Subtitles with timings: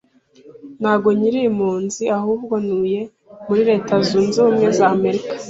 [0.79, 3.01] ntago nkiri impunzi ahubwo ntuye
[3.47, 5.31] muri leta zunze ubumwe za America